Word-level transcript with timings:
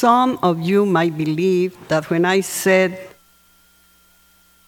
some 0.00 0.38
of 0.42 0.58
you 0.58 0.86
might 0.86 1.14
believe 1.18 1.76
that 1.88 2.08
when 2.08 2.24
I 2.24 2.40
said 2.40 2.98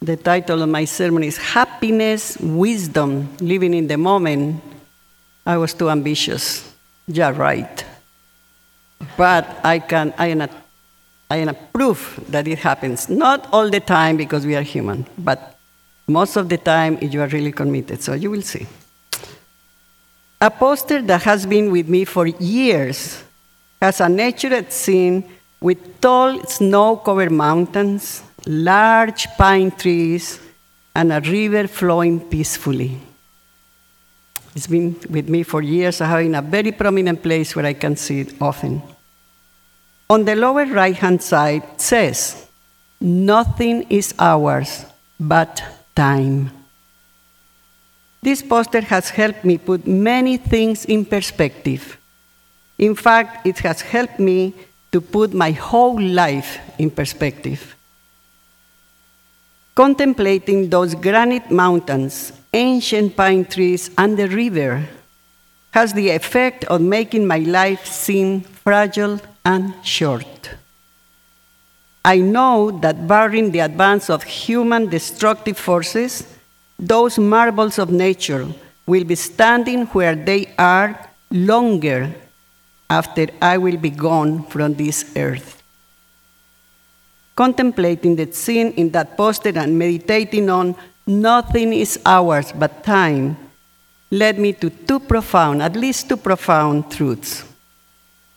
the 0.02 0.14
title 0.14 0.60
of 0.60 0.68
my 0.68 0.84
sermon 0.84 1.22
is 1.24 1.38
Happiness, 1.38 2.36
Wisdom, 2.36 3.34
Living 3.40 3.72
in 3.72 3.86
the 3.86 3.96
Moment, 3.96 4.62
I 5.46 5.56
was 5.56 5.72
too 5.72 5.88
ambitious. 5.88 6.70
Yeah, 7.06 7.30
right. 7.30 7.82
But 9.16 9.48
I 9.64 9.78
can, 9.78 10.12
I 10.18 10.26
am, 10.26 10.42
a, 10.42 10.50
I 11.30 11.36
am 11.38 11.48
a 11.48 11.54
proof 11.54 12.20
that 12.28 12.46
it 12.46 12.58
happens. 12.58 13.08
Not 13.08 13.48
all 13.52 13.70
the 13.70 13.80
time 13.80 14.18
because 14.18 14.44
we 14.44 14.54
are 14.54 14.62
human, 14.62 15.06
but 15.16 15.58
most 16.08 16.36
of 16.36 16.50
the 16.50 16.58
time 16.58 16.98
if 17.00 17.14
you 17.14 17.22
are 17.22 17.28
really 17.28 17.52
committed. 17.52 18.02
So 18.02 18.12
you 18.12 18.30
will 18.30 18.42
see. 18.42 18.66
A 20.42 20.50
poster 20.50 21.00
that 21.00 21.22
has 21.22 21.46
been 21.46 21.72
with 21.72 21.88
me 21.88 22.04
for 22.04 22.26
years 22.26 23.24
has 23.82 24.00
a 24.00 24.08
nature 24.08 24.64
scene 24.70 25.24
with 25.60 26.00
tall 26.00 26.40
snow 26.44 26.96
covered 26.98 27.32
mountains, 27.32 28.22
large 28.46 29.26
pine 29.36 29.72
trees, 29.72 30.38
and 30.94 31.12
a 31.12 31.20
river 31.20 31.66
flowing 31.66 32.20
peacefully. 32.20 32.96
It's 34.54 34.68
been 34.68 34.94
with 35.10 35.28
me 35.28 35.42
for 35.42 35.62
years. 35.62 36.00
I 36.00 36.06
have 36.06 36.20
in 36.20 36.36
a 36.36 36.42
very 36.42 36.70
prominent 36.70 37.24
place 37.24 37.56
where 37.56 37.66
I 37.66 37.72
can 37.72 37.96
see 37.96 38.20
it 38.20 38.40
often. 38.40 38.82
On 40.08 40.24
the 40.24 40.36
lower 40.36 40.66
right 40.66 40.94
hand 40.94 41.20
side 41.20 41.64
says, 41.80 42.46
Nothing 43.00 43.82
is 43.90 44.14
ours 44.16 44.84
but 45.18 45.60
time. 45.96 46.52
This 48.22 48.42
poster 48.42 48.82
has 48.82 49.10
helped 49.10 49.44
me 49.44 49.58
put 49.58 49.88
many 49.88 50.36
things 50.36 50.84
in 50.84 51.04
perspective. 51.04 51.98
In 52.82 52.96
fact, 52.96 53.46
it 53.46 53.60
has 53.60 53.80
helped 53.80 54.18
me 54.18 54.54
to 54.90 55.00
put 55.00 55.32
my 55.32 55.52
whole 55.52 56.00
life 56.00 56.58
in 56.80 56.90
perspective. 56.90 57.76
Contemplating 59.76 60.68
those 60.68 60.96
granite 60.96 61.48
mountains, 61.48 62.32
ancient 62.52 63.16
pine 63.16 63.44
trees, 63.44 63.88
and 63.96 64.16
the 64.18 64.26
river 64.26 64.82
has 65.70 65.92
the 65.92 66.10
effect 66.10 66.64
of 66.64 66.80
making 66.80 67.24
my 67.24 67.38
life 67.38 67.86
seem 67.86 68.40
fragile 68.40 69.20
and 69.44 69.72
short. 69.84 70.50
I 72.04 72.16
know 72.18 72.72
that 72.80 73.06
barring 73.06 73.52
the 73.52 73.60
advance 73.60 74.10
of 74.10 74.24
human 74.24 74.88
destructive 74.88 75.56
forces, 75.56 76.26
those 76.80 77.16
marvels 77.16 77.78
of 77.78 77.92
nature 77.92 78.48
will 78.86 79.04
be 79.04 79.14
standing 79.14 79.86
where 79.94 80.16
they 80.16 80.52
are 80.58 80.98
longer 81.30 82.12
after 82.92 83.26
I 83.40 83.56
will 83.56 83.78
be 83.78 83.88
gone 83.88 84.44
from 84.52 84.74
this 84.74 84.98
earth. 85.16 85.62
Contemplating 87.34 88.16
the 88.16 88.30
scene 88.32 88.72
in 88.72 88.90
that 88.90 89.16
poster 89.16 89.56
and 89.56 89.78
meditating 89.78 90.50
on 90.50 90.76
nothing 91.06 91.72
is 91.72 91.98
ours 92.04 92.52
but 92.52 92.84
time 92.84 93.38
led 94.10 94.38
me 94.38 94.52
to 94.52 94.68
two 94.68 95.00
profound, 95.00 95.62
at 95.62 95.74
least 95.74 96.10
two 96.10 96.18
profound 96.18 96.92
truths. 96.92 97.44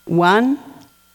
One, 0.05 0.57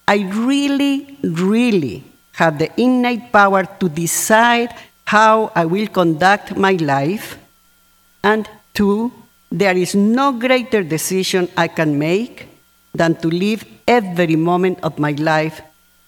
I 0.06 0.18
really, 0.50 1.16
really 1.22 2.04
have 2.32 2.58
the 2.58 2.68
innate 2.76 3.32
power 3.32 3.64
to 3.64 3.88
decide 3.88 4.74
how 5.06 5.50
I 5.54 5.64
will 5.64 5.86
conduct 5.86 6.56
my 6.56 6.72
life. 6.72 7.38
And 8.22 8.46
two, 8.74 9.10
there 9.50 9.76
is 9.76 9.94
no 9.94 10.32
greater 10.32 10.82
decision 10.84 11.48
I 11.56 11.68
can 11.68 11.98
make 11.98 12.49
than 12.94 13.14
to 13.16 13.28
live 13.28 13.64
every 13.86 14.36
moment 14.36 14.80
of 14.82 14.98
my 14.98 15.12
life 15.12 15.62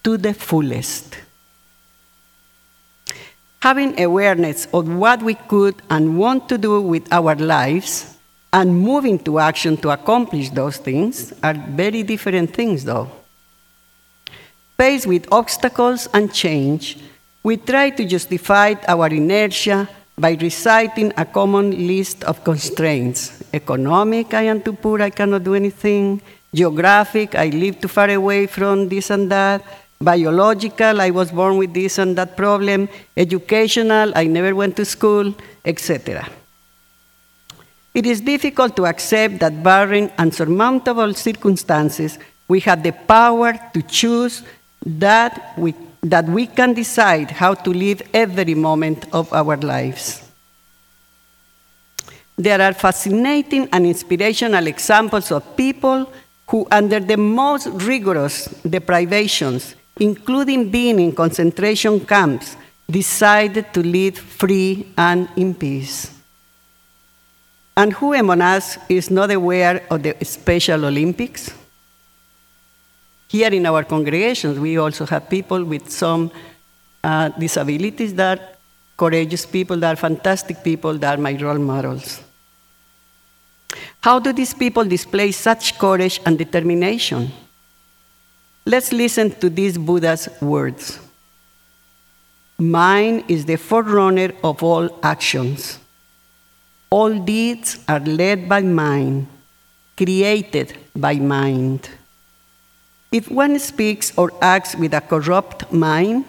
to 0.05 0.17
the 0.17 0.35
fullest. 0.35 1.17
Having 3.61 4.01
awareness 4.01 4.67
of 4.73 4.89
what 4.89 5.23
we 5.23 5.35
could 5.35 5.77
and 5.89 6.19
want 6.19 6.48
to 6.48 6.59
do 6.59 6.81
with 6.81 7.07
our 7.13 7.37
lives 7.37 8.17
and 8.53 8.79
moving 8.79 9.19
to 9.21 9.39
action 9.39 9.77
to 9.79 9.91
accomplish 9.91 10.51
those 10.51 10.77
things 10.77 11.33
are 11.42 11.55
very 11.55 12.03
different 12.03 12.53
things, 12.53 12.85
though. 12.85 13.09
Faced 14.77 15.07
with 15.07 15.33
obstacles 15.33 16.09
and 16.13 16.33
change, 16.35 16.98
we 17.42 17.57
try 17.57 17.91
to 17.91 18.05
justify 18.05 18.75
our 18.89 19.07
inertia 19.07 19.89
by 20.19 20.37
reciting 20.41 21.13
a 21.17 21.25
common 21.25 21.87
list 21.87 22.25
of 22.25 22.45
constraints. 22.45 23.42
Economic, 23.55 24.35
I 24.35 24.42
am 24.42 24.61
too 24.61 24.75
poor, 24.75 25.01
I 25.01 25.11
cannot 25.11 25.45
do 25.45 25.55
anything. 25.55 26.21
Geographic, 26.55 27.35
I 27.35 27.48
live 27.48 27.80
too 27.80 27.89
far 27.89 28.11
away 28.11 28.46
from 28.46 28.89
this 28.89 29.08
and 29.11 29.30
that. 29.30 29.64
Biological, 30.01 31.01
I 31.01 31.11
was 31.11 31.30
born 31.30 31.57
with 31.57 31.73
this 31.73 31.96
and 31.98 32.17
that 32.18 32.36
problem. 32.36 32.89
Educational, 33.17 34.13
I 34.14 34.27
never 34.27 34.55
went 34.55 34.77
to 34.77 34.85
school, 34.85 35.35
etc. 35.64 36.29
It 37.95 38.07
is 38.07 38.20
difficult 38.20 38.77
to 38.77 38.86
accept 38.86 39.39
that 39.41 39.62
barring 39.62 40.11
unsurmountable 40.18 41.14
circumstances, 41.14 42.18
we 42.48 42.61
have 42.61 42.83
the 42.83 42.92
power 42.92 43.52
to 43.73 43.83
choose 43.83 44.42
that 44.85 45.55
we, 45.57 45.74
that 46.02 46.27
we 46.27 46.46
can 46.46 46.74
decide 46.74 47.30
how 47.30 47.55
to 47.55 47.70
live 47.70 48.02
every 48.12 48.55
moment 48.55 49.07
of 49.12 49.33
our 49.33 49.57
lives. 49.57 50.23
There 52.36 52.61
are 52.61 52.73
fascinating 52.73 53.68
and 53.73 53.86
inspirational 53.86 54.67
examples 54.67 55.30
of 55.30 55.57
people 55.57 56.12
who, 56.52 56.67
under 56.70 57.01
the 57.01 57.17
most 57.17 57.67
rigorous 57.89 58.45
deprivations, 58.68 59.74
including 59.98 60.70
being 60.70 61.01
in 61.01 61.11
concentration 61.11 61.98
camps, 62.05 62.58
decided 62.90 63.73
to 63.73 63.83
live 63.83 64.18
free 64.18 64.86
and 64.98 65.30
in 65.35 65.55
peace. 65.55 66.12
And 67.74 67.95
who 67.95 68.12
among 68.12 68.42
us 68.42 68.77
is 68.91 69.11
not 69.11 69.30
aware 69.30 69.83
of 69.91 70.02
the 70.02 70.14
Special 70.24 70.85
Olympics? 70.85 71.51
Here 73.29 73.48
in 73.48 73.64
our 73.64 73.83
congregations, 73.83 74.58
we 74.58 74.77
also 74.77 75.07
have 75.07 75.30
people 75.30 75.64
with 75.64 75.91
some 75.91 76.30
uh, 77.02 77.30
disabilities 77.30 78.12
that 78.17 78.58
courageous 78.98 79.46
people, 79.46 79.79
that 79.79 79.95
are 79.95 79.96
fantastic 79.96 80.62
people, 80.62 80.98
that 80.98 81.18
are 81.18 81.23
my 81.23 81.33
role 81.33 81.57
models. 81.57 82.20
How 84.02 84.18
do 84.18 84.33
these 84.33 84.52
people 84.52 84.85
display 84.85 85.30
such 85.30 85.79
courage 85.79 86.20
and 86.27 86.36
determination? 86.36 87.30
Let's 88.67 88.92
listen 88.92 89.30
to 89.39 89.48
these 89.48 89.79
Buddha's 89.79 90.29
words. 90.40 90.98
Mind 92.58 93.24
is 93.29 93.45
the 93.45 93.57
forerunner 93.57 94.33
of 94.42 94.61
all 94.62 94.98
actions. 95.05 95.79
All 96.91 97.17
deeds 97.17 97.79
are 97.89 98.01
led 98.01 98.48
by 98.48 98.62
mind, 98.62 99.29
created 99.96 100.77
by 100.96 101.14
mind. 101.14 101.89
If 103.12 103.30
one 103.30 103.58
speaks 103.61 104.12
or 104.18 104.33
acts 104.42 104.74
with 104.74 104.95
a 104.95 105.01
corrupt 105.01 105.73
mind, 105.73 106.24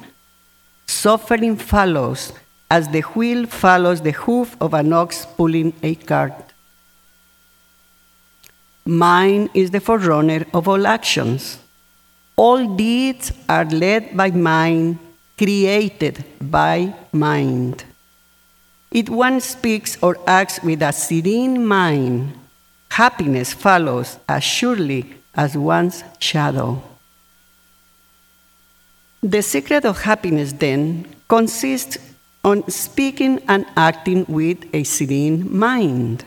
suffering 0.85 1.57
follows 1.57 2.33
as 2.69 2.87
the 2.89 3.01
wheel 3.01 3.47
follows 3.47 4.01
the 4.01 4.11
hoof 4.11 4.55
of 4.61 4.75
an 4.75 4.93
ox 4.93 5.25
pulling 5.25 5.73
a 5.81 5.95
cart. 5.95 6.52
Mind 8.85 9.49
is 9.53 9.71
the 9.71 9.79
forerunner 9.79 10.45
of 10.53 10.67
all 10.67 10.85
actions. 10.85 11.59
All 12.35 12.75
deeds 12.75 13.31
are 13.47 13.65
led 13.65 14.17
by 14.17 14.31
mind, 14.31 14.99
created 15.37 16.25
by 16.41 16.93
mind. 17.13 17.85
If 18.91 19.09
one 19.09 19.39
speaks 19.39 19.97
or 20.03 20.17
acts 20.27 20.61
with 20.61 20.81
a 20.81 20.91
serene 20.91 21.65
mind, 21.65 22.33
happiness 22.91 23.53
follows 23.53 24.17
as 24.27 24.43
surely 24.43 25.13
as 25.33 25.57
one's 25.57 26.03
shadow. 26.19 26.83
The 29.21 29.41
secret 29.41 29.85
of 29.85 30.01
happiness, 30.01 30.51
then, 30.51 31.07
consists 31.29 31.97
on 32.43 32.69
speaking 32.69 33.41
and 33.47 33.65
acting 33.77 34.25
with 34.27 34.65
a 34.75 34.83
serene 34.83 35.55
mind. 35.57 36.25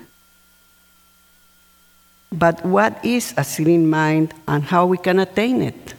But 2.32 2.64
what 2.64 3.04
is 3.04 3.34
a 3.36 3.44
serene 3.44 3.88
mind 3.88 4.34
and 4.48 4.64
how 4.64 4.86
we 4.86 4.98
can 4.98 5.18
attain 5.18 5.62
it? 5.62 5.94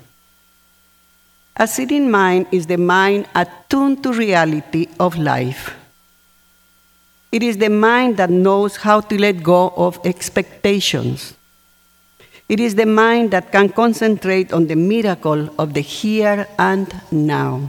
A 1.55 1.67
serene 1.67 2.11
mind 2.11 2.47
is 2.51 2.67
the 2.67 2.77
mind 2.77 3.27
attuned 3.33 4.03
to 4.03 4.13
reality 4.13 4.87
of 4.99 5.17
life. 5.17 5.73
It 7.31 7.43
is 7.43 7.57
the 7.57 7.69
mind 7.69 8.17
that 8.17 8.29
knows 8.29 8.77
how 8.77 9.01
to 9.01 9.19
let 9.19 9.43
go 9.43 9.73
of 9.75 9.99
expectations. 10.05 11.33
It 12.47 12.59
is 12.59 12.75
the 12.75 12.85
mind 12.85 13.31
that 13.31 13.51
can 13.51 13.69
concentrate 13.69 14.53
on 14.53 14.67
the 14.67 14.75
miracle 14.75 15.49
of 15.59 15.73
the 15.73 15.81
here 15.81 16.47
and 16.57 16.87
now. 17.11 17.67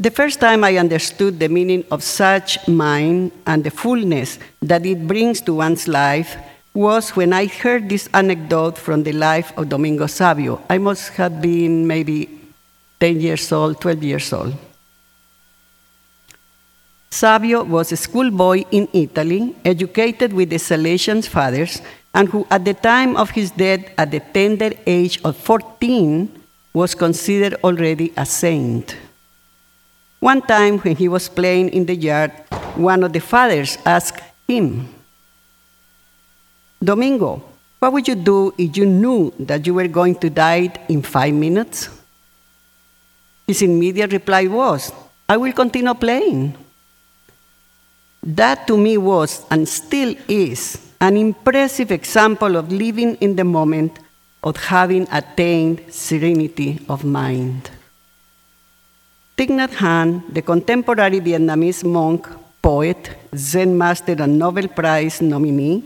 The 0.00 0.10
first 0.10 0.40
time 0.40 0.64
I 0.64 0.78
understood 0.78 1.38
the 1.38 1.50
meaning 1.50 1.84
of 1.90 2.02
such 2.02 2.56
mind 2.66 3.32
and 3.46 3.62
the 3.62 3.70
fullness 3.70 4.38
that 4.62 4.86
it 4.86 5.06
brings 5.06 5.42
to 5.42 5.52
one's 5.52 5.86
life 5.86 6.38
was 6.72 7.10
when 7.10 7.34
I 7.34 7.44
heard 7.44 7.90
this 7.90 8.08
anecdote 8.14 8.78
from 8.78 9.02
the 9.02 9.12
life 9.12 9.52
of 9.58 9.68
Domingo 9.68 10.06
Savio. 10.06 10.64
I 10.70 10.78
must 10.78 11.12
have 11.20 11.42
been 11.42 11.86
maybe 11.86 12.30
10 12.98 13.20
years 13.20 13.52
old, 13.52 13.78
12 13.82 14.02
years 14.02 14.32
old. 14.32 14.54
Savio 17.10 17.64
was 17.64 17.92
a 17.92 17.96
schoolboy 17.98 18.64
in 18.70 18.88
Italy, 18.94 19.54
educated 19.66 20.32
with 20.32 20.48
the 20.48 20.56
Salesian 20.56 21.28
fathers, 21.28 21.82
and 22.14 22.30
who, 22.30 22.46
at 22.50 22.64
the 22.64 22.72
time 22.72 23.18
of 23.18 23.32
his 23.32 23.50
death, 23.50 23.84
at 23.98 24.12
the 24.12 24.20
tender 24.20 24.70
age 24.86 25.20
of 25.24 25.36
14, 25.36 26.32
was 26.72 26.94
considered 26.94 27.52
already 27.62 28.14
a 28.16 28.24
saint. 28.24 28.96
One 30.20 30.42
time, 30.42 30.78
when 30.78 30.96
he 30.96 31.08
was 31.08 31.28
playing 31.28 31.70
in 31.70 31.86
the 31.86 31.96
yard, 31.96 32.30
one 32.76 33.02
of 33.02 33.12
the 33.12 33.20
fathers 33.20 33.78
asked 33.86 34.20
him, 34.46 34.86
Domingo, 36.82 37.42
what 37.78 37.92
would 37.92 38.06
you 38.06 38.14
do 38.14 38.52
if 38.58 38.76
you 38.76 38.84
knew 38.84 39.32
that 39.40 39.66
you 39.66 39.72
were 39.72 39.88
going 39.88 40.14
to 40.16 40.28
die 40.28 40.68
in 40.88 41.00
five 41.00 41.32
minutes? 41.32 41.88
His 43.46 43.62
immediate 43.62 44.12
reply 44.12 44.46
was, 44.46 44.92
I 45.26 45.38
will 45.38 45.52
continue 45.52 45.94
playing. 45.94 46.54
That 48.22 48.66
to 48.66 48.76
me 48.76 48.98
was, 48.98 49.46
and 49.50 49.66
still 49.66 50.14
is, 50.28 50.76
an 51.00 51.16
impressive 51.16 51.90
example 51.90 52.56
of 52.56 52.70
living 52.70 53.16
in 53.16 53.36
the 53.36 53.44
moment, 53.44 53.98
of 54.44 54.56
having 54.56 55.08
attained 55.10 55.80
serenity 55.88 56.84
of 56.88 57.04
mind. 57.04 57.70
Thich 59.40 59.48
Nhat 59.48 59.70
Hanh, 59.70 60.22
the 60.34 60.42
contemporary 60.42 61.18
Vietnamese 61.18 61.82
monk, 61.82 62.28
poet, 62.60 63.16
Zen 63.34 63.78
master, 63.78 64.14
and 64.18 64.38
Nobel 64.38 64.68
Prize 64.68 65.22
nominee, 65.22 65.82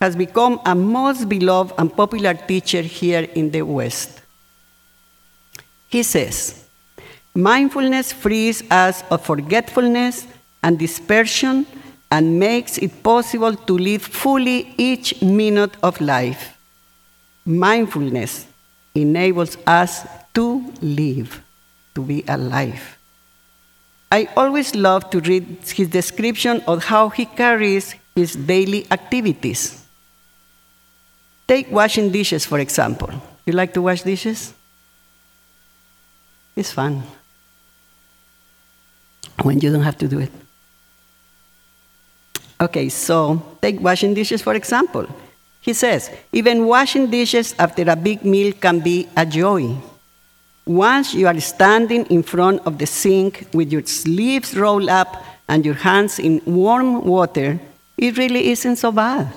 has 0.00 0.16
become 0.16 0.58
a 0.64 0.74
most 0.74 1.28
beloved 1.28 1.74
and 1.76 1.94
popular 1.94 2.32
teacher 2.32 2.80
here 2.80 3.28
in 3.34 3.50
the 3.50 3.60
West. 3.60 4.22
He 5.90 6.02
says, 6.02 6.64
Mindfulness 7.34 8.14
frees 8.14 8.62
us 8.70 9.04
of 9.10 9.22
forgetfulness 9.26 10.26
and 10.62 10.78
dispersion 10.78 11.66
and 12.10 12.40
makes 12.40 12.78
it 12.78 13.02
possible 13.02 13.54
to 13.54 13.76
live 13.76 14.04
fully 14.04 14.72
each 14.78 15.20
minute 15.20 15.76
of 15.82 16.00
life. 16.00 16.56
Mindfulness 17.44 18.46
enables 18.94 19.58
us 19.66 20.06
to 20.32 20.72
live, 20.80 21.42
to 21.96 22.02
be 22.02 22.22
alive. 22.28 22.96
I 24.12 24.28
always 24.36 24.74
love 24.76 25.10
to 25.10 25.20
read 25.20 25.58
his 25.66 25.88
description 25.88 26.62
of 26.68 26.84
how 26.84 27.08
he 27.08 27.24
carries 27.24 27.96
his 28.14 28.36
daily 28.36 28.86
activities. 28.92 29.82
Take 31.48 31.70
washing 31.72 32.12
dishes, 32.12 32.46
for 32.46 32.60
example. 32.60 33.10
You 33.44 33.52
like 33.52 33.74
to 33.74 33.82
wash 33.82 34.02
dishes? 34.02 34.52
It's 36.54 36.72
fun 36.72 37.02
when 39.42 39.60
you 39.60 39.72
don't 39.72 39.82
have 39.82 39.98
to 39.98 40.08
do 40.08 40.20
it. 40.20 40.32
Okay, 42.60 42.88
so 42.88 43.42
take 43.60 43.80
washing 43.80 44.14
dishes 44.14 44.40
for 44.40 44.54
example. 44.54 45.06
He 45.60 45.74
says, 45.74 46.10
even 46.32 46.64
washing 46.66 47.10
dishes 47.10 47.54
after 47.58 47.90
a 47.90 47.96
big 47.96 48.24
meal 48.24 48.52
can 48.52 48.80
be 48.80 49.08
a 49.16 49.26
joy. 49.26 49.76
Once 50.66 51.14
you 51.14 51.28
are 51.28 51.38
standing 51.38 52.04
in 52.06 52.24
front 52.24 52.60
of 52.66 52.78
the 52.78 52.86
sink 52.86 53.46
with 53.54 53.70
your 53.70 53.86
sleeves 53.86 54.56
rolled 54.56 54.88
up 54.88 55.24
and 55.48 55.64
your 55.64 55.74
hands 55.74 56.18
in 56.18 56.42
warm 56.44 57.04
water, 57.04 57.60
it 57.96 58.18
really 58.18 58.50
isn't 58.50 58.74
so 58.74 58.90
bad. 58.90 59.32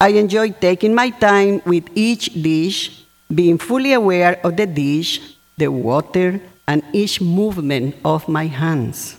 I 0.00 0.08
enjoy 0.16 0.52
taking 0.52 0.94
my 0.94 1.10
time 1.10 1.60
with 1.66 1.84
each 1.94 2.32
dish, 2.32 3.04
being 3.34 3.58
fully 3.58 3.92
aware 3.92 4.40
of 4.46 4.56
the 4.56 4.64
dish, 4.64 5.20
the 5.58 5.68
water, 5.68 6.40
and 6.66 6.82
each 6.94 7.20
movement 7.20 7.96
of 8.02 8.26
my 8.28 8.46
hands. 8.46 9.18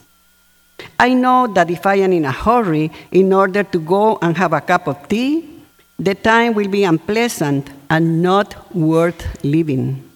I 0.97 1.13
know 1.13 1.45
that 1.53 1.69
if 1.69 1.85
I 1.85 1.95
am 1.95 2.13
in 2.13 2.25
a 2.25 2.31
hurry 2.31 2.91
in 3.11 3.31
order 3.31 3.61
to 3.61 3.79
go 3.79 4.17
and 4.23 4.35
have 4.37 4.53
a 4.53 4.61
cup 4.61 4.87
of 4.87 5.07
tea, 5.07 5.61
the 5.99 6.15
time 6.15 6.55
will 6.55 6.67
be 6.67 6.83
unpleasant 6.83 7.69
and 7.91 8.23
not 8.23 8.73
worth 8.73 9.43
living. 9.43 10.08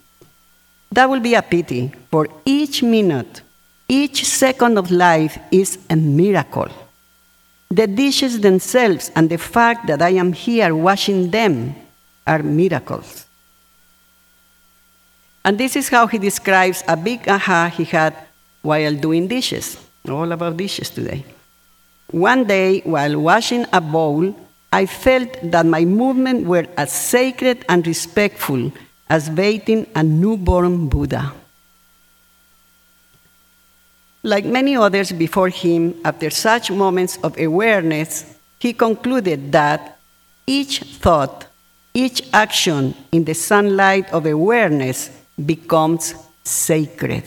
That 0.93 1.09
will 1.09 1.21
be 1.21 1.33
a 1.33 1.41
pity, 1.41 1.91
for 2.11 2.27
each 2.45 2.83
minute, 2.83 3.41
each 3.89 4.25
second 4.25 4.77
of 4.77 4.91
life 4.91 5.39
is 5.51 5.79
a 5.89 5.95
miracle. 5.95 6.69
The 7.71 7.87
dishes 7.87 8.41
themselves 8.41 9.09
and 9.15 9.27
the 9.27 9.39
fact 9.39 9.87
that 9.87 10.03
I 10.03 10.09
am 10.09 10.33
here 10.33 10.75
washing 10.75 11.31
them 11.31 11.73
are 12.27 12.43
miracles. 12.43 13.25
And 15.43 15.57
this 15.57 15.75
is 15.75 15.89
how 15.89 16.05
he 16.05 16.19
describes 16.19 16.83
a 16.87 16.95
big 16.95 17.27
aha 17.27 17.73
he 17.75 17.85
had 17.85 18.13
while 18.61 18.93
doing 18.93 19.27
dishes. 19.27 19.79
All 20.07 20.31
about 20.31 20.57
dishes 20.57 20.91
today. 20.91 21.25
One 22.11 22.45
day, 22.45 22.81
while 22.81 23.19
washing 23.19 23.65
a 23.73 23.81
bowl, 23.81 24.35
I 24.71 24.85
felt 24.85 25.39
that 25.41 25.65
my 25.65 25.85
movements 25.85 26.45
were 26.45 26.67
as 26.77 26.91
sacred 26.91 27.65
and 27.67 27.87
respectful 27.87 28.71
as 29.09 29.29
bathing 29.29 29.87
a 29.95 30.03
newborn 30.03 30.87
Buddha. 30.87 31.33
Like 34.23 34.45
many 34.45 34.77
others 34.77 35.11
before 35.11 35.49
him, 35.49 35.95
after 36.05 36.29
such 36.29 36.71
moments 36.71 37.17
of 37.23 37.37
awareness, 37.37 38.37
he 38.59 38.71
concluded 38.71 39.51
that 39.51 39.99
each 40.47 40.79
thought, 40.79 41.47
each 41.93 42.23
action 42.31 42.95
in 43.11 43.25
the 43.25 43.33
sunlight 43.33 44.09
of 44.13 44.25
awareness 44.25 45.09
becomes 45.45 46.15
sacred. 46.43 47.23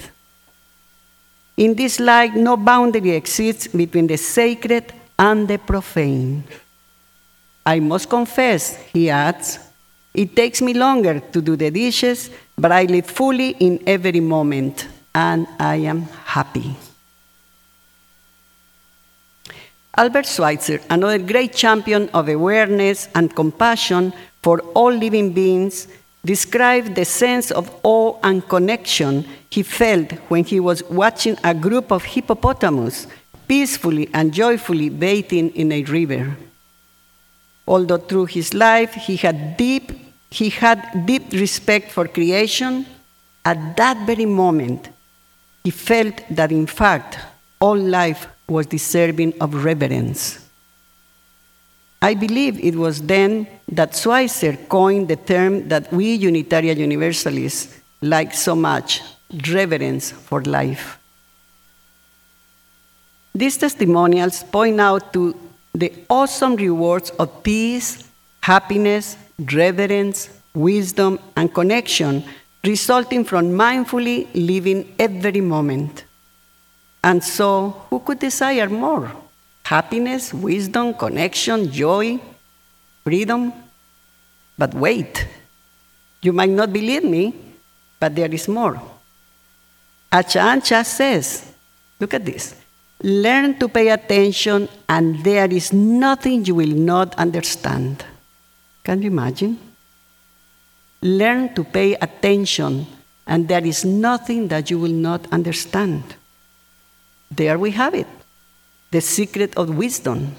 In 1.56 1.74
this 1.74 2.00
light, 2.00 2.34
no 2.34 2.56
boundary 2.56 3.10
exists 3.10 3.68
between 3.68 4.06
the 4.06 4.16
sacred 4.16 4.92
and 5.18 5.48
the 5.48 5.58
profane. 5.58 6.44
I 7.64 7.80
must 7.80 8.08
confess, 8.08 8.76
he 8.92 9.10
adds, 9.10 9.58
it 10.16 10.34
takes 10.34 10.62
me 10.62 10.72
longer 10.72 11.20
to 11.20 11.42
do 11.42 11.56
the 11.56 11.70
dishes, 11.70 12.30
but 12.56 12.72
I 12.72 12.84
live 12.84 13.06
fully 13.06 13.50
in 13.50 13.82
every 13.86 14.20
moment, 14.20 14.88
and 15.14 15.46
I 15.60 15.76
am 15.76 16.02
happy. 16.24 16.74
Albert 19.94 20.26
Schweitzer, 20.26 20.80
another 20.88 21.18
great 21.18 21.52
champion 21.52 22.08
of 22.14 22.28
awareness 22.28 23.08
and 23.14 23.34
compassion 23.34 24.12
for 24.42 24.60
all 24.74 24.92
living 24.92 25.32
beings, 25.32 25.86
described 26.24 26.94
the 26.94 27.04
sense 27.04 27.50
of 27.50 27.70
awe 27.82 28.18
and 28.22 28.46
connection 28.48 29.24
he 29.50 29.62
felt 29.62 30.12
when 30.28 30.44
he 30.44 30.60
was 30.60 30.82
watching 30.84 31.36
a 31.44 31.54
group 31.54 31.92
of 31.92 32.04
hippopotamus 32.04 33.06
peacefully 33.46 34.08
and 34.12 34.32
joyfully 34.32 34.88
bathing 34.88 35.50
in 35.50 35.72
a 35.72 35.82
river. 35.84 36.36
Although 37.68 37.98
through 37.98 38.26
his 38.26 38.54
life 38.54 38.94
he 38.94 39.16
had 39.16 39.56
deep, 39.56 40.05
he 40.30 40.50
had 40.50 41.06
deep 41.06 41.32
respect 41.32 41.90
for 41.90 42.08
creation, 42.08 42.86
at 43.44 43.76
that 43.76 44.06
very 44.06 44.26
moment 44.26 44.88
he 45.64 45.70
felt 45.70 46.22
that 46.30 46.52
in 46.52 46.66
fact 46.66 47.18
all 47.60 47.76
life 47.76 48.28
was 48.48 48.66
deserving 48.66 49.34
of 49.40 49.64
reverence. 49.64 50.38
I 52.02 52.14
believe 52.14 52.62
it 52.62 52.76
was 52.76 53.02
then 53.02 53.48
that 53.72 53.96
Schweitzer 53.96 54.56
coined 54.68 55.08
the 55.08 55.16
term 55.16 55.68
that 55.68 55.92
we 55.92 56.14
Unitarian 56.14 56.78
Universalists 56.78 57.80
like 58.02 58.34
so 58.34 58.54
much 58.54 59.02
reverence 59.50 60.12
for 60.12 60.42
life. 60.42 60.98
These 63.34 63.56
testimonials 63.56 64.44
point 64.44 64.80
out 64.80 65.12
to 65.14 65.34
the 65.74 65.92
awesome 66.08 66.56
rewards 66.56 67.10
of 67.10 67.42
peace, 67.42 68.04
happiness, 68.40 69.16
reverence, 69.38 70.30
wisdom, 70.54 71.18
and 71.36 71.52
connection 71.52 72.24
resulting 72.64 73.24
from 73.24 73.50
mindfully 73.50 74.26
living 74.34 74.94
every 74.98 75.40
moment. 75.40 76.04
And 77.04 77.22
so, 77.22 77.84
who 77.90 78.00
could 78.00 78.18
desire 78.18 78.68
more? 78.68 79.12
happiness, 79.66 80.32
wisdom, 80.32 80.94
connection, 80.94 81.70
joy, 81.72 82.18
freedom. 83.02 83.52
But 84.56 84.72
wait, 84.74 85.26
you 86.22 86.32
might 86.32 86.50
not 86.50 86.72
believe 86.72 87.02
me, 87.02 87.34
but 87.98 88.14
there 88.14 88.32
is 88.32 88.46
more. 88.46 88.80
Ajahn 90.12 90.64
Chah 90.64 90.82
says, 90.82 91.52
look 91.98 92.14
at 92.14 92.24
this. 92.24 92.54
Learn 93.02 93.58
to 93.58 93.68
pay 93.68 93.88
attention, 93.88 94.68
and 94.88 95.22
there 95.24 95.52
is 95.52 95.72
nothing 95.72 96.44
you 96.44 96.54
will 96.54 96.76
not 96.92 97.14
understand. 97.16 98.04
Can 98.86 99.02
you 99.02 99.10
imagine? 99.10 99.58
Learn 101.02 101.52
to 101.54 101.64
pay 101.64 101.94
attention, 101.94 102.86
and 103.26 103.48
there 103.48 103.66
is 103.66 103.84
nothing 103.84 104.46
that 104.48 104.70
you 104.70 104.78
will 104.78 104.94
not 104.94 105.26
understand. 105.32 106.14
There 107.30 107.58
we 107.58 107.72
have 107.72 107.94
it 107.94 108.06
the 108.92 109.00
secret 109.00 109.52
of 109.58 109.76
wisdom. 109.76 110.30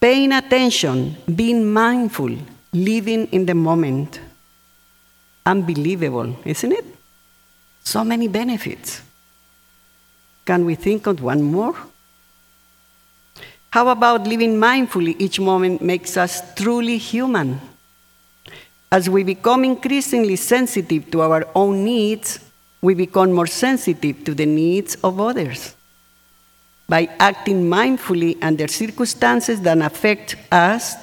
paying 0.00 0.32
attention, 0.32 1.16
being 1.26 1.72
mindful, 1.72 2.30
living 2.72 3.26
in 3.26 3.46
the 3.46 3.54
moment. 3.54 4.20
Unbelievable, 5.44 6.36
isn't 6.44 6.72
it? 6.72 6.84
So 7.82 8.04
many 8.04 8.28
benefits. 8.28 9.02
Can 10.44 10.64
we 10.64 10.74
think 10.74 11.06
of 11.06 11.22
one 11.22 11.42
more? 11.42 11.74
How 13.70 13.88
about 13.88 14.26
living 14.26 14.54
mindfully 14.56 15.16
each 15.18 15.38
moment 15.38 15.82
makes 15.82 16.16
us 16.16 16.42
truly 16.54 16.96
human? 16.96 17.60
As 18.90 19.10
we 19.10 19.22
become 19.22 19.64
increasingly 19.64 20.36
sensitive 20.36 21.10
to 21.10 21.20
our 21.20 21.46
own 21.54 21.84
needs, 21.84 22.40
we 22.80 22.94
become 22.94 23.32
more 23.32 23.46
sensitive 23.46 24.24
to 24.24 24.34
the 24.34 24.46
needs 24.46 24.94
of 25.04 25.20
others. 25.20 25.74
By 26.88 27.10
acting 27.18 27.68
mindfully 27.68 28.42
under 28.42 28.66
circumstances 28.66 29.60
that 29.60 29.76
affect 29.78 30.36
us, 30.50 30.94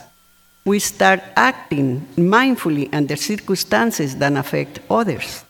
we 0.66 0.80
start 0.80 1.22
acting 1.36 2.08
mindfully 2.18 2.92
under 2.92 3.16
circumstances 3.16 4.16
that 4.16 4.34
affect 4.34 4.80
others. 4.90 5.46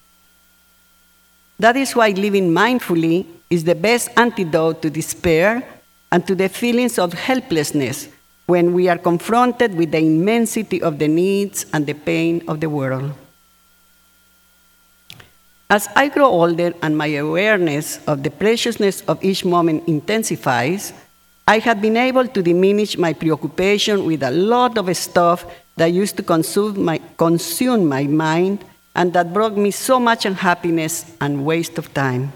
That 1.58 1.78
is 1.78 1.96
why 1.96 2.10
living 2.10 2.50
mindfully 2.52 3.26
is 3.50 3.64
the 3.64 3.76
best 3.76 4.10
antidote 4.18 4.82
to 4.82 4.90
despair 4.90 5.75
and 6.16 6.26
to 6.26 6.34
the 6.34 6.48
feelings 6.48 6.98
of 6.98 7.12
helplessness 7.12 8.08
when 8.46 8.72
we 8.72 8.88
are 8.88 8.98
confronted 8.98 9.76
with 9.76 9.92
the 9.92 9.98
immensity 9.98 10.82
of 10.82 10.98
the 10.98 11.10
needs 11.10 11.66
and 11.74 11.86
the 11.86 11.94
pain 11.94 12.42
of 12.48 12.62
the 12.62 12.70
world. 12.70 13.12
As 15.70 15.90
I 15.94 16.08
grow 16.08 16.28
older 16.28 16.74
and 16.82 16.98
my 16.98 17.08
awareness 17.08 18.00
of 18.08 18.24
the 18.24 18.32
preciousness 18.32 19.02
of 19.10 19.22
each 19.22 19.44
moment 19.44 19.90
intensifies, 19.90 20.94
I 21.46 21.60
have 21.60 21.82
been 21.82 21.98
able 21.98 22.30
to 22.30 22.42
diminish 22.42 22.98
my 22.98 23.12
preoccupation 23.12 24.06
with 24.06 24.24
a 24.24 24.32
lot 24.32 24.78
of 24.78 24.88
stuff 24.96 25.46
that 25.76 25.88
used 25.88 26.16
to 26.16 26.24
consume 26.24 26.82
my, 26.82 27.02
consume 27.18 27.90
my 27.90 28.04
mind 28.04 28.64
and 28.96 29.12
that 29.12 29.34
brought 29.34 29.58
me 29.58 29.70
so 29.70 30.00
much 30.00 30.26
unhappiness 30.26 31.12
and 31.20 31.44
waste 31.46 31.78
of 31.78 31.94
time. 31.94 32.32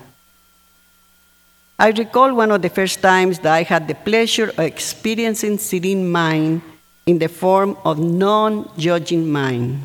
I 1.81 1.91
recall 1.91 2.35
one 2.35 2.51
of 2.51 2.61
the 2.61 2.69
first 2.69 3.01
times 3.01 3.39
that 3.39 3.53
I 3.53 3.63
had 3.63 3.87
the 3.87 3.95
pleasure 3.95 4.49
of 4.49 4.59
experiencing 4.59 5.57
serene 5.57 6.11
mind 6.11 6.61
in 7.05 7.19
the 7.19 7.29
form 7.29 7.77
of 7.85 7.97
non 7.97 8.69
judging 8.77 9.31
mind. 9.31 9.79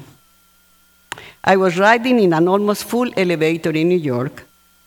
I 1.44 1.54
was 1.54 1.78
riding 1.78 2.18
in 2.18 2.32
an 2.32 2.48
almost 2.48 2.82
full 2.82 3.08
elevator 3.16 3.70
in 3.70 3.90
New 3.90 3.98
York 3.98 4.42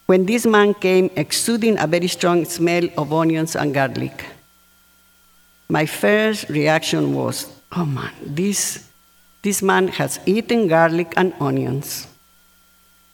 when 0.07 0.25
this 0.25 0.45
man 0.45 0.73
came 0.73 1.09
exuding 1.15 1.79
a 1.79 1.87
very 1.87 2.07
strong 2.07 2.43
smell 2.43 2.89
of 2.97 3.13
onions 3.13 3.55
and 3.55 3.73
garlic. 3.73 4.25
My 5.69 5.85
first 5.85 6.49
reaction 6.49 7.13
was, 7.13 7.47
oh 7.71 7.85
man, 7.85 8.11
this, 8.21 8.89
this 9.43 9.61
man 9.61 9.87
has 9.87 10.19
eaten 10.25 10.67
garlic 10.67 11.13
and 11.15 11.33
onions. 11.39 12.07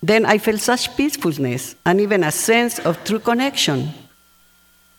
Then 0.03 0.25
I 0.25 0.37
felt 0.37 0.59
such 0.59 0.97
peacefulness 0.97 1.77
and 1.85 2.01
even 2.01 2.25
a 2.25 2.31
sense 2.31 2.77
of 2.79 3.01
true 3.05 3.19
connection. 3.19 3.93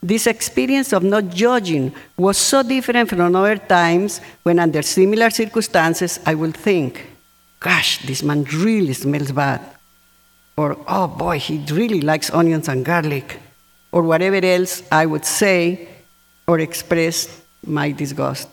This 0.03 0.27
experience 0.27 0.95
of 0.95 1.03
not 1.03 1.29
judging 1.29 1.95
was 2.17 2.39
so 2.39 2.63
different 2.63 3.11
from 3.11 3.37
other 3.37 3.59
times 3.59 4.23
when, 4.45 4.59
under 4.59 4.81
similar 4.81 5.29
circumstances, 5.29 6.21
I 6.25 6.35
would 6.35 6.57
think, 6.57 7.05
gosh, 7.61 7.99
this 8.07 8.23
man 8.23 8.45
really 8.45 8.95
smells 8.95 9.31
bad. 9.31 9.61
Or, 10.57 10.79
oh 10.89 11.09
boy, 11.09 11.39
he 11.39 11.59
really 11.71 12.01
likes 12.01 12.31
onions 12.31 12.69
and 12.69 12.83
garlic. 12.83 13.41
Or 13.93 14.03
whatever 14.03 14.41
else 14.45 14.83
I 14.91 15.05
would 15.05 15.27
say 15.27 15.87
or 16.49 16.61
express 16.61 17.43
my 17.67 17.93
disgust. 17.93 18.49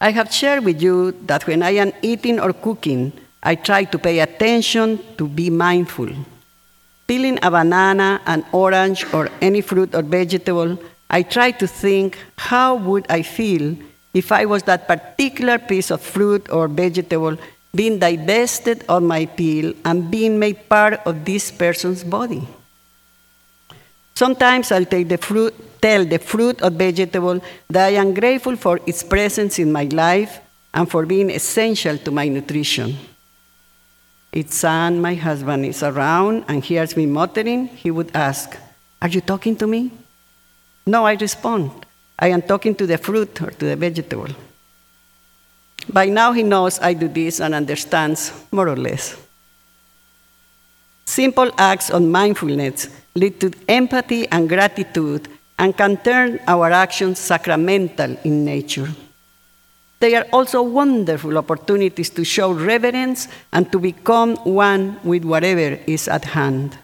I 0.00 0.10
have 0.10 0.32
shared 0.32 0.64
with 0.64 0.80
you 0.80 1.12
that 1.26 1.46
when 1.46 1.62
I 1.62 1.72
am 1.72 1.92
eating 2.00 2.40
or 2.40 2.54
cooking, 2.54 3.12
I 3.42 3.54
try 3.54 3.84
to 3.84 3.98
pay 3.98 4.20
attention 4.20 5.00
to 5.16 5.28
be 5.28 5.50
mindful. 5.50 6.08
Peeling 7.06 7.38
a 7.42 7.50
banana, 7.50 8.20
an 8.26 8.44
orange, 8.52 9.04
or 9.14 9.28
any 9.40 9.60
fruit 9.60 9.94
or 9.94 10.02
vegetable, 10.02 10.78
I 11.08 11.22
try 11.22 11.52
to 11.52 11.66
think 11.66 12.18
how 12.36 12.74
would 12.76 13.06
I 13.08 13.22
feel 13.22 13.76
if 14.12 14.32
I 14.32 14.44
was 14.44 14.64
that 14.64 14.86
particular 14.86 15.58
piece 15.58 15.90
of 15.90 16.02
fruit 16.02 16.50
or 16.50 16.68
vegetable 16.68 17.38
being 17.74 17.98
divested 17.98 18.84
of 18.88 19.02
my 19.02 19.26
peel 19.26 19.72
and 19.84 20.10
being 20.10 20.38
made 20.38 20.68
part 20.68 21.00
of 21.06 21.24
this 21.24 21.50
person's 21.50 22.02
body. 22.02 22.46
Sometimes 24.14 24.72
I'll 24.72 24.84
take 24.84 25.08
the 25.08 25.18
fruit, 25.18 25.54
tell 25.80 26.04
the 26.04 26.18
fruit 26.18 26.60
or 26.62 26.70
vegetable 26.70 27.40
that 27.70 27.86
I 27.86 27.90
am 27.90 28.14
grateful 28.14 28.56
for 28.56 28.80
its 28.84 29.02
presence 29.02 29.58
in 29.58 29.70
my 29.70 29.84
life 29.84 30.40
and 30.74 30.90
for 30.90 31.06
being 31.06 31.30
essential 31.30 31.96
to 31.98 32.10
my 32.10 32.26
nutrition. 32.26 32.96
Its 34.38 34.54
son, 34.54 35.00
my 35.02 35.16
husband, 35.16 35.66
is 35.66 35.82
around 35.82 36.44
and 36.46 36.62
hears 36.62 36.96
me 36.96 37.06
muttering. 37.06 37.66
He 37.66 37.90
would 37.90 38.14
ask, 38.14 38.56
Are 39.02 39.08
you 39.08 39.20
talking 39.20 39.56
to 39.56 39.66
me? 39.66 39.90
No, 40.86 41.04
I 41.04 41.14
respond, 41.14 41.72
I 42.16 42.28
am 42.28 42.42
talking 42.42 42.76
to 42.76 42.86
the 42.86 42.98
fruit 42.98 43.42
or 43.42 43.50
to 43.50 43.64
the 43.64 43.74
vegetable. 43.74 44.28
By 45.92 46.06
now, 46.06 46.30
he 46.30 46.44
knows 46.44 46.78
I 46.78 46.94
do 46.94 47.08
this 47.08 47.40
and 47.40 47.52
understands 47.52 48.32
more 48.52 48.68
or 48.68 48.76
less. 48.76 49.16
Simple 51.04 51.50
acts 51.58 51.90
of 51.90 52.02
mindfulness 52.02 52.90
lead 53.16 53.40
to 53.40 53.50
empathy 53.66 54.28
and 54.28 54.48
gratitude 54.48 55.26
and 55.58 55.76
can 55.76 55.96
turn 55.96 56.38
our 56.46 56.70
actions 56.70 57.18
sacramental 57.18 58.16
in 58.22 58.44
nature. 58.44 58.88
They 60.00 60.14
are 60.14 60.26
also 60.32 60.62
wonderful 60.62 61.36
opportunities 61.36 62.10
to 62.10 62.24
show 62.24 62.52
reverence 62.52 63.26
and 63.52 63.70
to 63.72 63.78
become 63.78 64.36
one 64.44 65.00
with 65.02 65.24
whatever 65.24 65.78
is 65.86 66.06
at 66.06 66.24
hand. 66.24 66.78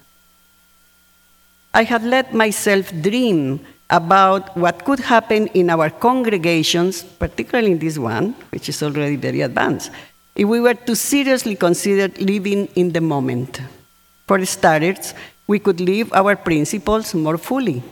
I 1.73 1.85
have 1.85 2.05
let 2.05 2.35
myself 2.35 2.91
dream 3.03 3.65
about 3.91 4.57
what 4.57 4.85
could 4.85 4.99
happen 5.01 5.47
in 5.49 5.71
our 5.71 5.91
congregations, 5.91 7.03
particularly 7.03 7.73
in 7.73 7.79
this 7.79 7.99
one, 7.99 8.35
which 8.51 8.69
is 8.69 8.83
already 8.83 9.17
very 9.17 9.43
advanced, 9.43 9.91
if 10.35 10.49
we 10.49 10.61
were 10.61 10.75
to 10.75 10.97
seriously 10.97 11.55
consider 11.55 12.09
living 12.23 12.67
in 12.75 12.93
the 12.93 13.01
moment. 13.01 13.61
For 14.27 14.45
starters, 14.47 15.15
we 15.47 15.59
could 15.59 15.81
live 15.81 16.13
our 16.13 16.35
principles 16.35 17.15
more 17.15 17.39
fully. 17.39 17.83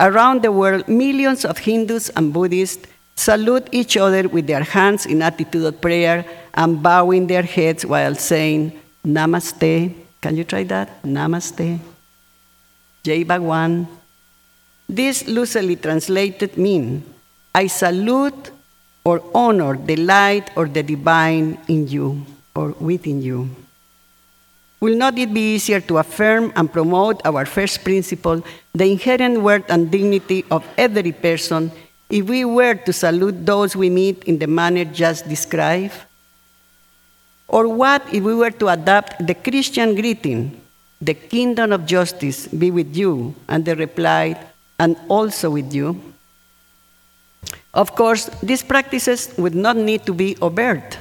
Around 0.00 0.42
the 0.42 0.50
world, 0.50 0.88
millions 0.88 1.44
of 1.44 1.58
Hindus 1.58 2.10
and 2.10 2.32
Buddhists 2.32 2.86
salute 3.14 3.68
each 3.72 3.96
other 3.96 4.28
with 4.28 4.46
their 4.46 4.62
hands 4.62 5.06
in 5.06 5.22
attitude 5.22 5.64
of 5.64 5.80
prayer 5.80 6.24
and 6.54 6.82
bowing 6.82 7.26
their 7.26 7.42
heads 7.42 7.84
while 7.86 8.14
saying, 8.14 8.78
Namaste. 9.04 9.94
Can 10.20 10.36
you 10.36 10.44
try 10.44 10.62
that? 10.64 11.02
Namaste. 11.02 11.80
Jai 13.02 13.24
Bhagwan. 13.24 13.88
This 14.88 15.26
loosely 15.26 15.76
translated 15.76 16.56
mean, 16.56 17.02
I 17.54 17.66
salute 17.66 18.50
or 19.04 19.22
honor 19.34 19.76
the 19.76 19.96
light 19.96 20.50
or 20.56 20.66
the 20.66 20.82
divine 20.82 21.58
in 21.68 21.88
you 21.88 22.24
or 22.54 22.70
within 22.78 23.22
you. 23.22 23.50
Will 24.80 24.96
not 24.96 25.18
it 25.18 25.32
be 25.32 25.54
easier 25.54 25.80
to 25.80 25.98
affirm 25.98 26.52
and 26.56 26.72
promote 26.72 27.22
our 27.24 27.46
first 27.46 27.84
principle, 27.84 28.44
the 28.74 28.90
inherent 28.90 29.40
worth 29.40 29.68
and 29.70 29.90
dignity 29.90 30.44
of 30.50 30.66
every 30.76 31.12
person, 31.12 31.70
if 32.12 32.28
we 32.28 32.44
were 32.44 32.74
to 32.74 32.92
salute 32.92 33.46
those 33.46 33.74
we 33.74 33.88
meet 33.88 34.22
in 34.24 34.38
the 34.38 34.46
manner 34.46 34.84
just 34.84 35.26
described? 35.26 35.96
Or 37.48 37.66
what 37.66 38.04
if 38.12 38.22
we 38.22 38.34
were 38.34 38.50
to 38.50 38.68
adopt 38.68 39.26
the 39.26 39.34
Christian 39.34 39.94
greeting, 39.94 40.60
the 41.00 41.14
kingdom 41.14 41.72
of 41.72 41.86
justice 41.86 42.46
be 42.48 42.70
with 42.70 42.94
you, 42.94 43.34
and 43.48 43.64
the 43.64 43.74
reply, 43.76 44.36
and 44.78 44.94
also 45.08 45.50
with 45.50 45.72
you? 45.72 46.00
Of 47.72 47.96
course, 47.96 48.28
these 48.42 48.62
practices 48.62 49.32
would 49.38 49.54
not 49.54 49.78
need 49.78 50.04
to 50.04 50.12
be 50.12 50.36
overt. 50.42 50.98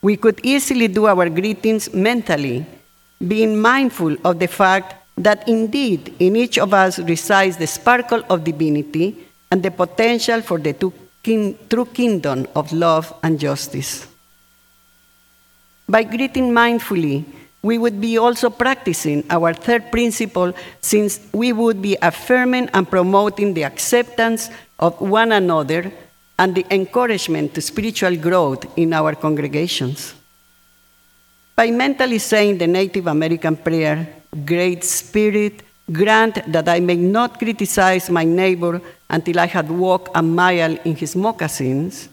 We 0.00 0.16
could 0.16 0.38
easily 0.44 0.86
do 0.86 1.06
our 1.06 1.28
greetings 1.28 1.92
mentally, 1.92 2.64
being 3.18 3.60
mindful 3.60 4.16
of 4.24 4.38
the 4.38 4.46
fact 4.46 4.94
that 5.18 5.46
indeed 5.48 6.14
in 6.20 6.36
each 6.36 6.56
of 6.56 6.72
us 6.72 7.00
resides 7.00 7.56
the 7.56 7.66
sparkle 7.66 8.22
of 8.30 8.44
divinity 8.44 9.26
and 9.50 9.62
the 9.62 9.70
potential 9.70 10.42
for 10.42 10.58
the 10.58 10.72
true 10.72 11.86
kingdom 11.92 12.46
of 12.54 12.72
love 12.72 13.12
and 13.22 13.38
justice. 13.38 14.06
By 15.88 16.04
greeting 16.04 16.52
mindfully, 16.52 17.24
we 17.62 17.76
would 17.76 18.00
be 18.00 18.16
also 18.16 18.48
practicing 18.48 19.24
our 19.28 19.52
third 19.52 19.90
principle 19.90 20.54
since 20.80 21.20
we 21.32 21.52
would 21.52 21.82
be 21.82 21.96
affirming 22.00 22.70
and 22.72 22.88
promoting 22.88 23.52
the 23.54 23.64
acceptance 23.64 24.48
of 24.78 24.98
one 25.00 25.32
another 25.32 25.92
and 26.38 26.54
the 26.54 26.64
encouragement 26.70 27.52
to 27.54 27.60
spiritual 27.60 28.16
growth 28.16 28.64
in 28.78 28.94
our 28.94 29.14
congregations. 29.14 30.14
By 31.54 31.70
mentally 31.70 32.18
saying 32.18 32.56
the 32.56 32.66
Native 32.66 33.06
American 33.06 33.56
prayer, 33.56 34.08
Great 34.46 34.84
Spirit, 34.84 35.60
Grant 35.90 36.38
that 36.52 36.68
I 36.68 36.78
may 36.78 36.96
not 36.96 37.38
criticize 37.38 38.10
my 38.10 38.24
neighbor 38.24 38.80
until 39.08 39.40
I 39.40 39.46
had 39.46 39.70
walked 39.70 40.10
a 40.14 40.22
mile 40.22 40.76
in 40.84 40.94
his 40.94 41.16
moccasins. 41.16 42.08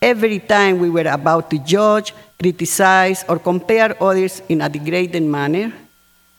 Every 0.00 0.40
time 0.40 0.80
we 0.80 0.90
were 0.90 1.06
about 1.06 1.50
to 1.50 1.58
judge, 1.58 2.12
criticize, 2.40 3.24
or 3.28 3.38
compare 3.38 3.94
others 4.02 4.42
in 4.48 4.60
a 4.60 4.68
degrading 4.68 5.30
manner, 5.30 5.72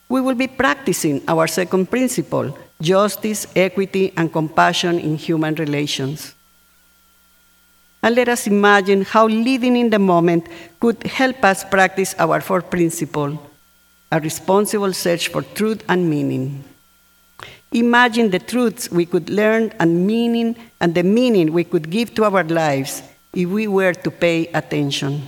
we 0.09 0.19
will 0.19 0.35
be 0.35 0.47
practicing 0.47 1.23
our 1.27 1.47
second 1.47 1.89
principle 1.89 2.57
justice, 2.81 3.47
equity, 3.55 4.11
and 4.17 4.33
compassion 4.33 4.99
in 4.99 5.15
human 5.15 5.55
relations. 5.55 6.35
And 8.01 8.13
let 8.15 8.27
us 8.27 8.45
imagine 8.45 9.03
how 9.03 9.27
living 9.27 9.77
in 9.77 9.89
the 9.89 9.99
moment 9.99 10.49
could 10.81 11.01
help 11.03 11.45
us 11.45 11.63
practice 11.63 12.13
our 12.19 12.41
fourth 12.41 12.69
principle 12.69 13.39
a 14.11 14.19
responsible 14.19 14.93
search 14.93 15.29
for 15.29 15.41
truth 15.41 15.81
and 15.89 16.07
meaning. 16.07 16.63
Imagine 17.73 18.29
the 18.29 18.39
truths 18.39 18.91
we 18.91 19.05
could 19.05 19.29
learn 19.29 19.73
and 19.79 20.05
meaning 20.05 20.55
and 20.79 20.93
the 20.93 21.03
meaning 21.03 21.51
we 21.51 21.63
could 21.63 21.89
give 21.89 22.13
to 22.15 22.23
our 22.23 22.43
lives 22.43 23.01
if 23.33 23.49
we 23.49 23.67
were 23.67 23.93
to 23.93 24.11
pay 24.11 24.45
attention. 24.47 25.27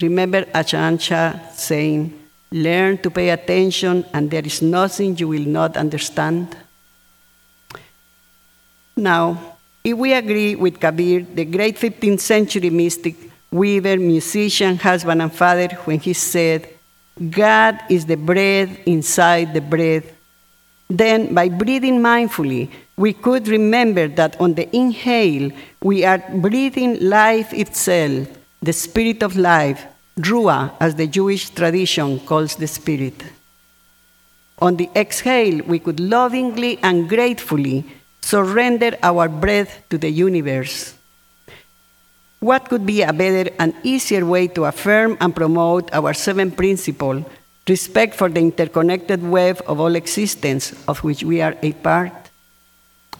Remember 0.00 0.42
Ajahn 0.54 1.00
Chah 1.00 1.50
saying, 1.52 2.26
Learn 2.52 2.96
to 2.98 3.10
pay 3.10 3.30
attention, 3.30 4.04
and 4.14 4.30
there 4.30 4.46
is 4.46 4.62
nothing 4.62 5.18
you 5.18 5.26
will 5.26 5.44
not 5.44 5.76
understand. 5.76 6.56
Now, 8.94 9.56
if 9.82 9.96
we 9.98 10.12
agree 10.12 10.54
with 10.54 10.78
Kabir, 10.78 11.26
the 11.34 11.44
great 11.44 11.76
15th 11.76 12.20
century 12.20 12.70
mystic, 12.70 13.16
weaver, 13.50 13.96
musician, 13.96 14.76
husband, 14.76 15.22
and 15.22 15.32
father, 15.32 15.68
when 15.86 15.98
he 15.98 16.12
said, 16.12 16.68
God 17.30 17.80
is 17.90 18.06
the 18.06 18.16
bread 18.16 18.80
inside 18.86 19.52
the 19.52 19.60
breath, 19.60 20.15
then 20.88 21.34
by 21.34 21.48
breathing 21.48 22.00
mindfully, 22.00 22.70
we 22.96 23.12
could 23.12 23.48
remember 23.48 24.08
that 24.08 24.40
on 24.40 24.54
the 24.54 24.74
inhale, 24.74 25.50
we 25.82 26.04
are 26.04 26.22
breathing 26.34 26.98
life 27.00 27.52
itself, 27.52 28.28
the 28.62 28.72
spirit 28.72 29.22
of 29.22 29.36
life, 29.36 29.84
Ruah, 30.18 30.72
as 30.80 30.94
the 30.94 31.06
Jewish 31.06 31.50
tradition 31.50 32.20
calls 32.20 32.56
the 32.56 32.66
Spirit. 32.66 33.22
On 34.58 34.76
the 34.76 34.88
exhale, 34.96 35.60
we 35.66 35.78
could 35.78 36.00
lovingly 36.00 36.78
and 36.82 37.06
gratefully 37.06 37.84
surrender 38.22 38.96
our 39.02 39.28
breath 39.28 39.84
to 39.90 39.98
the 39.98 40.08
universe. 40.08 40.94
What 42.40 42.70
could 42.70 42.86
be 42.86 43.02
a 43.02 43.12
better 43.12 43.50
and 43.58 43.74
easier 43.82 44.24
way 44.24 44.48
to 44.48 44.64
affirm 44.64 45.18
and 45.20 45.36
promote 45.36 45.92
our 45.92 46.14
seven 46.14 46.50
principle, 46.50 47.24
respect 47.68 48.14
for 48.14 48.28
the 48.28 48.40
interconnected 48.40 49.22
web 49.22 49.62
of 49.66 49.80
all 49.80 49.94
existence 49.96 50.72
of 50.86 51.02
which 51.02 51.22
we 51.22 51.40
are 51.40 51.56
a 51.62 51.72
part, 51.72 52.12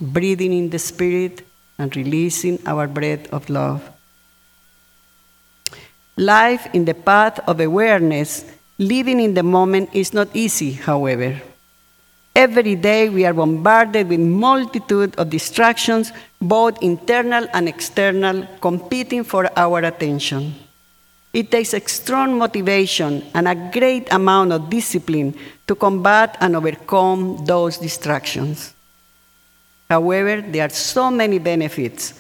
breathing 0.01 0.53
in 0.53 0.71
the 0.71 0.79
Spirit 0.79 1.43
and 1.79 1.95
releasing 1.97 2.59
our 2.67 2.87
breath 2.87 3.27
of 3.33 3.51
love? 3.51 3.83
Life 6.17 6.69
in 6.73 6.85
the 6.85 6.95
path 6.95 7.41
of 7.47 7.61
awareness, 7.61 8.45
living 8.79 9.21
in 9.21 9.35
the 9.35 9.43
moment, 9.43 9.91
is 9.93 10.15
not 10.15 10.29
easy, 10.33 10.73
however. 10.73 11.43
Every 12.35 12.77
day 12.77 13.09
we 13.09 13.25
are 13.25 13.33
bombarded 13.33 14.09
with 14.09 14.21
multitude 14.21 15.17
of 15.17 15.31
distractions, 15.31 16.13
both 16.41 16.83
internal 16.83 17.47
and 17.53 17.69
external, 17.69 18.47
competing 18.61 19.25
for 19.25 19.51
our 19.59 19.81
attention. 19.81 20.55
It 21.37 21.51
takes 21.51 21.75
a 21.75 21.87
strong 21.87 22.39
motivation 22.39 23.23
and 23.35 23.47
a 23.47 23.55
great 23.55 24.11
amount 24.11 24.53
of 24.53 24.71
discipline 24.71 25.37
to 25.67 25.75
combat 25.75 26.35
and 26.41 26.57
overcome 26.57 27.45
those 27.45 27.77
distractions. 27.77 28.73
However, 29.91 30.41
there 30.41 30.65
are 30.65 30.71
so 30.71 31.11
many 31.11 31.39
benefits 31.39 32.15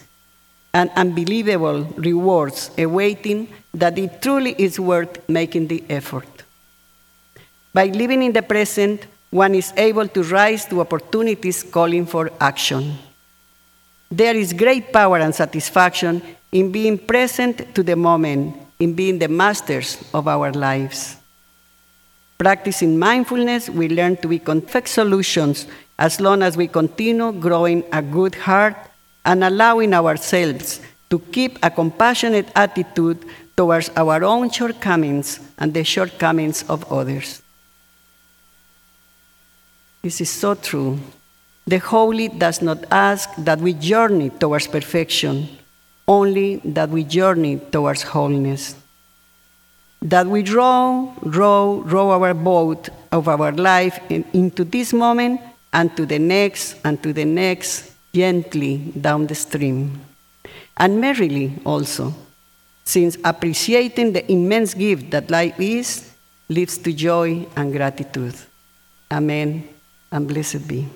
and 0.74 0.90
unbelievable 0.94 1.84
rewards 1.96 2.70
awaiting 2.76 3.48
that 3.72 3.96
it 3.96 4.20
truly 4.20 4.54
is 4.58 4.78
worth 4.78 5.26
making 5.30 5.68
the 5.68 5.82
effort. 5.88 6.28
By 7.72 7.86
living 7.86 8.22
in 8.22 8.34
the 8.34 8.42
present, 8.42 9.06
one 9.30 9.54
is 9.54 9.72
able 9.78 10.08
to 10.08 10.24
rise 10.24 10.66
to 10.66 10.82
opportunities 10.82 11.62
calling 11.62 12.04
for 12.04 12.30
action. 12.38 12.98
There 14.10 14.36
is 14.36 14.52
great 14.52 14.92
power 14.92 15.16
and 15.16 15.34
satisfaction 15.34 16.20
in 16.52 16.70
being 16.70 16.98
present 16.98 17.74
to 17.74 17.82
the 17.82 17.96
moment, 17.96 18.65
in 18.78 18.94
being 18.94 19.18
the 19.18 19.28
masters 19.28 20.02
of 20.12 20.28
our 20.28 20.52
lives. 20.52 21.16
Practicing 22.38 22.98
mindfulness, 22.98 23.70
we 23.70 23.88
learn 23.88 24.16
to 24.18 24.28
be 24.28 24.38
confect 24.38 24.88
solutions 24.88 25.66
as 25.98 26.20
long 26.20 26.42
as 26.42 26.56
we 26.56 26.68
continue 26.68 27.32
growing 27.32 27.82
a 27.92 28.02
good 28.02 28.34
heart 28.34 28.76
and 29.24 29.42
allowing 29.42 29.94
ourselves 29.94 30.80
to 31.08 31.18
keep 31.18 31.58
a 31.62 31.70
compassionate 31.70 32.50
attitude 32.54 33.24
towards 33.56 33.90
our 33.96 34.22
own 34.22 34.50
shortcomings 34.50 35.40
and 35.58 35.72
the 35.72 35.82
shortcomings 35.82 36.62
of 36.68 36.84
others. 36.92 37.42
This 40.02 40.20
is 40.20 40.30
so 40.30 40.54
true. 40.54 40.98
The 41.66 41.78
holy 41.78 42.28
does 42.28 42.62
not 42.62 42.84
ask 42.90 43.30
that 43.38 43.58
we 43.58 43.72
journey 43.72 44.30
towards 44.30 44.68
perfection, 44.68 45.48
only 46.08 46.56
that 46.64 46.88
we 46.90 47.04
journey 47.04 47.58
towards 47.70 48.02
wholeness. 48.02 48.74
That 50.02 50.26
we 50.26 50.42
row, 50.44 51.12
row, 51.22 51.82
row 51.84 52.10
our 52.10 52.34
boat 52.34 52.88
of 53.10 53.28
our 53.28 53.52
life 53.52 53.98
in, 54.10 54.24
into 54.32 54.64
this 54.64 54.92
moment 54.92 55.40
and 55.72 55.94
to 55.96 56.06
the 56.06 56.18
next 56.18 56.76
and 56.84 57.02
to 57.02 57.12
the 57.12 57.24
next, 57.24 57.92
gently 58.14 58.92
down 59.00 59.26
the 59.26 59.34
stream. 59.34 60.00
And 60.76 61.00
merrily 61.00 61.52
also 61.64 62.14
since 62.84 63.18
appreciating 63.24 64.12
the 64.12 64.30
immense 64.30 64.72
gift 64.72 65.10
that 65.10 65.30
life 65.30 65.58
is 65.58 66.12
leads 66.48 66.78
to 66.78 66.92
joy 66.92 67.44
and 67.56 67.72
gratitude. 67.72 68.36
Amen 69.10 69.68
and 70.12 70.28
blessed 70.28 70.66
be. 70.68 70.88